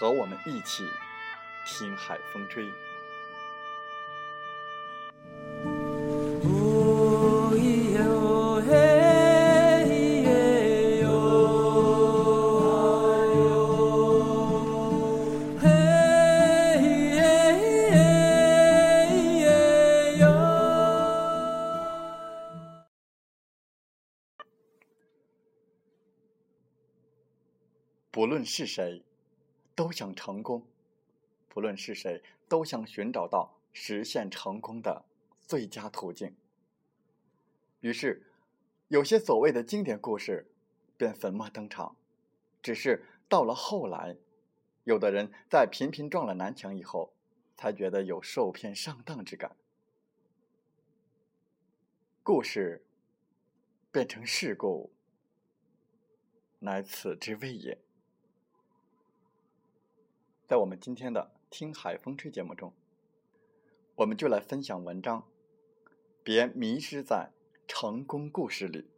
[0.00, 0.88] 和我们一起
[1.66, 2.64] 听海风吹。
[28.10, 29.02] 不论是谁，
[29.80, 30.60] 都想成功；
[31.48, 35.06] 不论是谁，都想寻找到实现成功的
[35.40, 36.36] 最佳途径。
[37.80, 38.26] 于是，
[38.88, 40.52] 有些所谓的经典故事
[40.98, 41.96] 便粉墨登场。
[42.62, 44.18] 只是到了后来，
[44.84, 47.14] 有的人在频频撞了南墙以后，
[47.56, 49.56] 才觉得有受骗上当之感。
[52.22, 52.84] 故事
[53.90, 54.92] 变成事故，
[56.58, 57.78] 乃此之谓也。
[60.50, 62.72] 在我们今天的《听海风吹》节目中，
[63.94, 65.22] 我们就来分享文章，
[66.24, 67.30] 别迷失在
[67.68, 68.90] 成功故事里。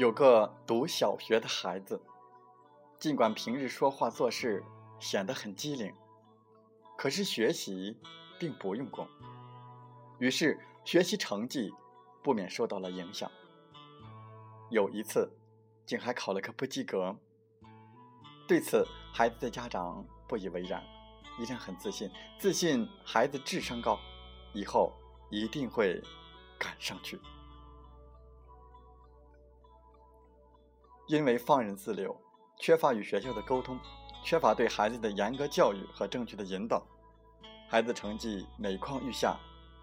[0.00, 2.00] 有个读小学的孩子，
[2.98, 4.64] 尽管平日说话做事
[4.98, 5.94] 显得很机灵，
[6.96, 7.98] 可是学习
[8.38, 9.06] 并不用功，
[10.18, 11.70] 于是学习成绩
[12.24, 13.30] 不免受到了影响。
[14.70, 15.30] 有一次，
[15.84, 17.14] 竟还考了个不及格。
[18.48, 20.82] 对此，孩子的家长不以为然，
[21.38, 23.98] 依然很自信，自信孩子智商高，
[24.54, 24.94] 以后
[25.28, 26.02] 一定会
[26.58, 27.20] 赶上去。
[31.10, 32.16] 因为放任自流，
[32.56, 33.76] 缺乏与学校的沟通，
[34.22, 36.80] 缺乏对孩子的严格教育和正确的引导，
[37.68, 39.36] 孩子成绩每况愈下，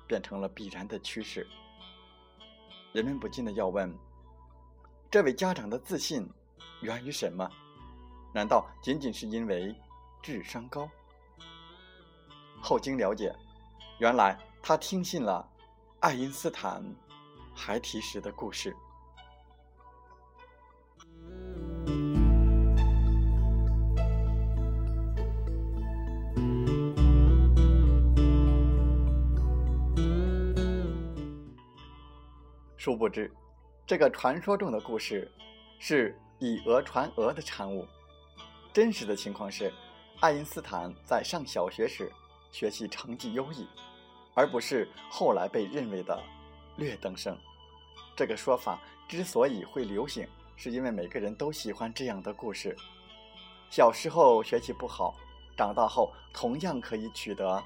[0.08, 1.46] 变成了必然的趋势。
[2.94, 3.94] 人们不禁的要问：
[5.12, 6.26] 这位家长的自信
[6.80, 7.46] 源于什么？
[8.34, 9.76] 难道仅仅是因为
[10.22, 10.90] 智商高？
[12.62, 13.36] 后经了解，
[14.00, 15.46] 原来他听信了
[16.00, 16.82] 爱因斯坦
[17.54, 18.74] 孩提时的故事。
[32.88, 33.30] 殊不知，
[33.86, 35.30] 这个传说中的故事
[35.78, 37.86] 是以讹传讹的产物。
[38.72, 39.74] 真实的情况是，
[40.22, 42.10] 爱因斯坦在上小学时
[42.50, 43.68] 学习成绩优异，
[44.34, 46.18] 而不是后来被认为的
[46.78, 47.38] 劣等生。
[48.16, 50.26] 这个说法之所以会流行，
[50.56, 52.74] 是因为每个人都喜欢这样的故事：
[53.70, 55.14] 小时候学习不好，
[55.58, 57.62] 长大后同样可以取得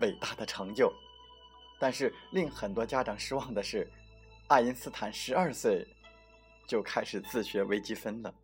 [0.00, 0.90] 伟大的成就。
[1.78, 3.86] 但是令很多家长失望的是。
[4.52, 5.82] 爱因斯坦十二岁
[6.66, 8.34] 就开始自学微积分了。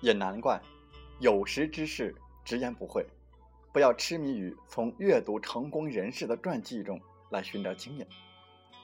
[0.00, 0.62] 也难怪，
[1.18, 2.14] 有识之士
[2.44, 3.04] 直言不讳，
[3.72, 7.00] 不要痴迷于从阅读成功人士的传记中
[7.30, 8.06] 来寻找经验。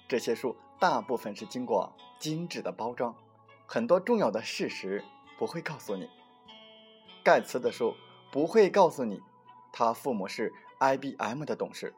[0.09, 3.15] 这些书大部分是经过精致的包装，
[3.67, 5.05] 很多重要的事实。
[5.39, 6.11] 不会告诉你，
[7.23, 7.95] 盖茨的书
[8.33, 9.23] 不会告诉你，
[9.73, 11.95] 他父母是 IBM 的董事，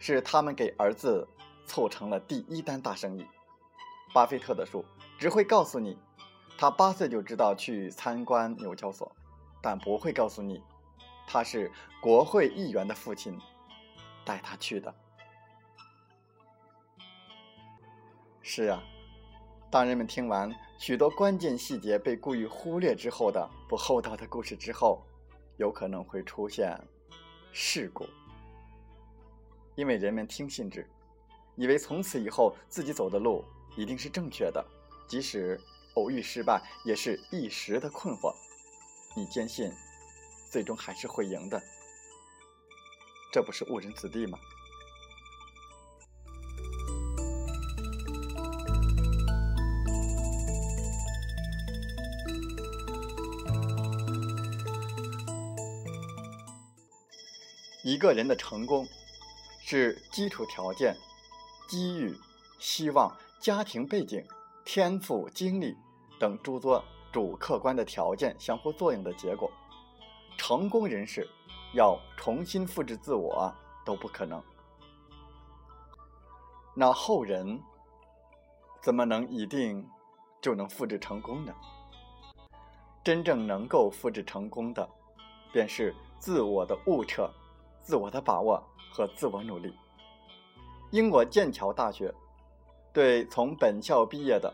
[0.00, 1.26] 是他们给儿子
[1.64, 3.24] 凑成了第一单大生意。
[4.12, 4.84] 巴菲特的书
[5.16, 5.96] 只会告诉你，
[6.58, 9.14] 他八岁就知道去参观纽交所，
[9.62, 10.60] 但不会告诉你
[11.28, 11.70] 他是
[12.02, 13.38] 国会议员的父亲
[14.24, 14.92] 带他去的。
[18.42, 18.82] 是啊，
[19.70, 25.00] 当人们听完许多关键细节被故意忽略之后的不厚道的故事之后，
[25.58, 26.76] 有可能会出现
[27.52, 28.04] 事故，
[29.76, 30.84] 因为人们听信之，
[31.54, 33.44] 以为从此以后自己走的路
[33.76, 34.64] 一定是正确的，
[35.06, 35.56] 即使
[35.94, 38.34] 偶遇失败，也是一时的困惑。
[39.14, 39.70] 你坚信，
[40.50, 41.62] 最终还是会赢的，
[43.32, 44.36] 这不是误人子弟吗？
[57.90, 58.86] 一个人的成功，
[59.58, 60.96] 是基础条件、
[61.66, 62.16] 机遇、
[62.60, 64.24] 希望、家庭背景、
[64.64, 65.76] 天赋、经历
[66.20, 66.84] 等诸多。
[67.12, 69.50] 主客观的条件相互作用的结果，
[70.38, 71.28] 成功人士
[71.74, 73.52] 要重新复制自我
[73.84, 74.40] 都不可能。
[76.76, 77.60] 那后人
[78.80, 79.84] 怎么能一定
[80.40, 81.52] 就能复制成功呢？
[83.02, 84.88] 真正能够复制成功的，
[85.52, 87.28] 便是自我的悟彻、
[87.82, 88.62] 自我的把握
[88.92, 89.74] 和自我努力。
[90.90, 92.12] 英国剑桥大学
[92.92, 94.52] 对从本校毕业的。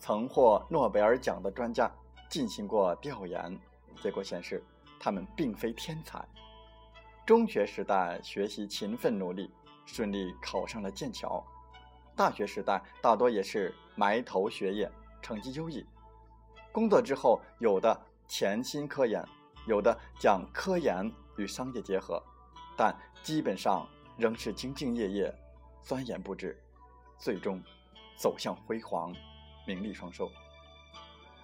[0.00, 1.90] 曾获诺贝尔奖的专家
[2.30, 3.58] 进行过调研，
[4.00, 4.62] 结果显示，
[5.00, 6.24] 他们并非天才。
[7.26, 9.50] 中学时代学习勤奋努力，
[9.86, 11.42] 顺利考上了剑桥；
[12.14, 14.88] 大学时代大多也是埋头学业，
[15.20, 15.84] 成绩优异。
[16.70, 19.20] 工作之后，有的潜心科研，
[19.66, 22.22] 有的将科研与商业结合，
[22.78, 23.86] 但基本上
[24.16, 25.34] 仍是兢兢业业、
[25.82, 26.56] 钻研不止，
[27.18, 27.60] 最终
[28.16, 29.12] 走向辉煌。
[29.66, 30.32] 名利双收，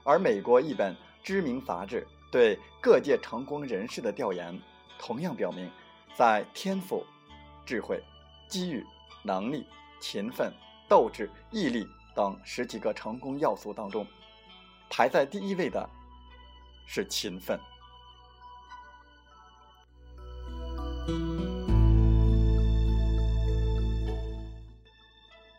[0.02, 4.58] 而美国一本知名杂志对各界成功人士的调研，
[4.98, 5.70] 同样表明，
[6.16, 7.04] 在天赋、
[7.66, 8.02] 智慧、
[8.48, 8.82] 机遇、
[9.22, 9.66] 能力、
[10.00, 10.50] 勤奋、
[10.88, 14.06] 斗志、毅力等十几个成功要素当中，
[14.88, 15.86] 排在第一位的
[16.86, 17.60] 是勤奋。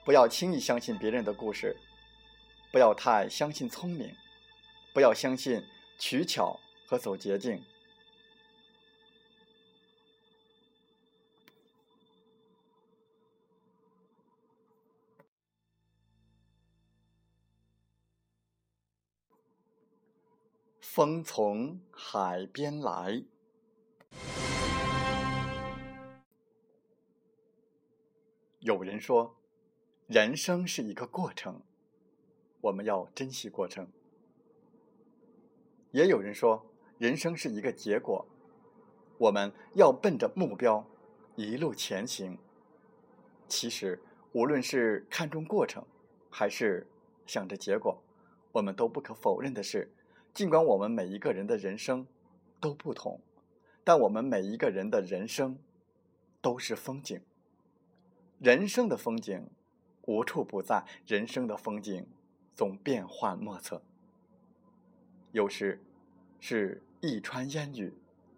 [0.06, 1.76] 不要轻易相信别人的故事。
[2.72, 4.16] 不要太相信聪明，
[4.94, 5.66] 不要相信
[5.98, 7.64] 取巧和走捷径。
[20.82, 23.24] 风从海边来，
[28.60, 29.36] 有人说，
[30.08, 31.62] 人生是一个过程。
[32.62, 33.88] 我们要珍惜过程。
[35.90, 36.64] 也有人说，
[37.00, 38.28] 人生是一个结果，
[39.18, 40.86] 我们要奔着目标
[41.36, 42.38] 一路前行。
[43.48, 44.00] 其实，
[44.32, 45.84] 无论是看重过程，
[46.30, 46.86] 还是
[47.26, 48.00] 想着结果，
[48.52, 49.92] 我们都不可否认的是，
[50.36, 52.06] 尽管我们每一个人的人生
[52.60, 53.20] 都不同，
[53.84, 55.58] 但我们每一个人的人生
[56.42, 57.20] 都是风景。
[58.40, 59.48] 人生的风景
[60.06, 62.08] 无处不在，人生的风景。
[62.56, 63.82] 总变幻莫测，
[65.34, 65.84] 有时
[66.40, 67.94] 是一川烟雨，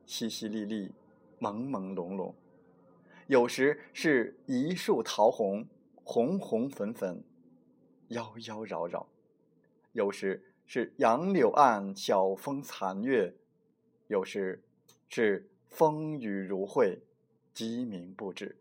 [0.08, 0.90] 淅淅沥沥，
[1.40, 2.34] 朦朦胧胧；
[3.28, 5.68] 有时是一树桃红，
[6.04, 7.24] 红红粉粉，
[8.08, 9.06] 妖妖娆娆；
[9.92, 13.36] 有时是杨柳岸，晓风残月；
[14.08, 14.64] 有时
[15.10, 16.98] 是风雨如晦，
[17.54, 18.58] 鸡鸣不止。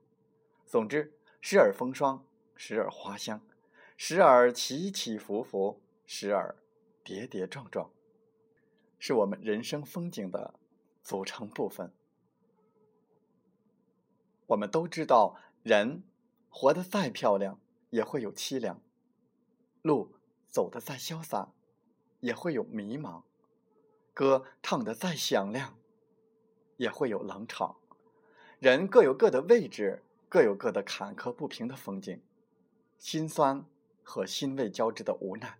[0.66, 2.22] 总之，时而风霜，
[2.56, 3.40] 时而花香。
[3.96, 6.56] 时而起起伏伏，时而
[7.02, 7.90] 跌跌撞撞，
[8.98, 10.54] 是我们人生风景的
[11.02, 11.90] 组成部分。
[14.48, 16.02] 我们都知道，人
[16.50, 17.58] 活得再漂亮，
[17.90, 18.76] 也会有凄凉；
[19.80, 20.14] 路
[20.46, 21.52] 走得再潇洒，
[22.20, 23.22] 也会有迷茫；
[24.12, 25.78] 歌唱得再响亮，
[26.76, 27.76] 也会有冷场。
[28.58, 32.22] 人各有各的位置，各有各的坎坷不平的风景，
[32.98, 33.64] 心酸。
[34.08, 35.58] 和欣慰交织的无奈，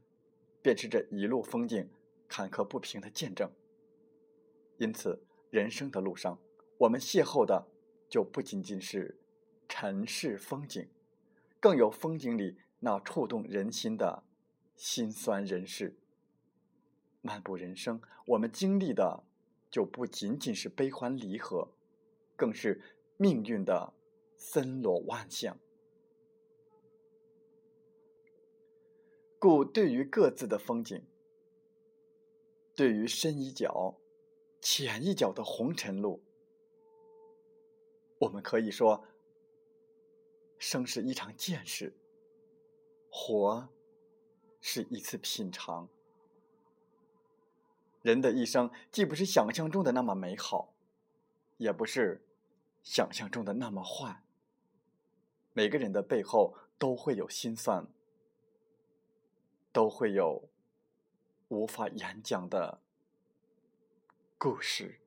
[0.62, 1.90] 便是这一路风景
[2.28, 3.50] 坎坷不平的见证。
[4.78, 6.38] 因此，人生的路上，
[6.78, 7.66] 我们邂逅的
[8.08, 9.18] 就不仅仅是
[9.68, 10.88] 尘世风景，
[11.58, 14.22] 更有风景里那触动人心的
[14.76, 15.98] 辛酸人事。
[17.22, 19.24] 漫步人生，我们经历的
[19.68, 21.68] 就不仅仅是悲欢离合，
[22.36, 22.80] 更是
[23.16, 23.92] 命运的
[24.36, 25.58] 森罗万象。
[29.48, 31.06] 故对于各自的风景，
[32.74, 33.94] 对于深一脚、
[34.60, 36.20] 浅一脚的红尘路，
[38.18, 39.04] 我们可以说，
[40.58, 41.94] 生是一场见识，
[43.08, 43.68] 活
[44.60, 45.88] 是一次品尝。
[48.02, 50.74] 人的一生既不是想象中的那么美好，
[51.58, 52.20] 也不是
[52.82, 54.24] 想象中的那么坏。
[55.52, 57.86] 每个人的背后都会有心酸，
[59.76, 60.48] 都会有
[61.48, 62.80] 无法言讲的
[64.38, 65.02] 故事。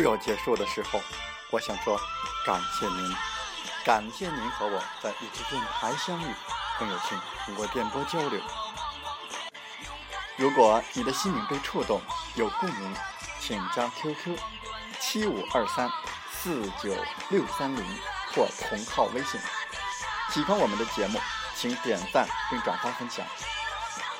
[0.00, 0.98] 就要结束的时候，
[1.50, 2.00] 我想说，
[2.46, 3.14] 感谢您，
[3.84, 6.34] 感谢您和我在一支电台相遇，
[6.78, 8.40] 更有幸通过电波交流。
[10.38, 12.00] 如果你的心灵被触动，
[12.34, 12.96] 有共鸣，
[13.40, 14.38] 请加 QQ
[14.98, 15.90] 七五二三
[16.32, 16.96] 四九
[17.28, 17.84] 六三零
[18.34, 19.38] 或同号微信。
[20.30, 21.20] 喜欢我们的节目，
[21.54, 23.22] 请点赞并转发分享。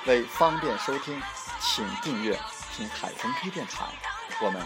[0.05, 1.23] 为方便收听，
[1.59, 2.39] 请订阅
[2.77, 3.87] 听海风吹电台。
[4.43, 4.63] 我们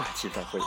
[0.00, 0.58] 下期再会。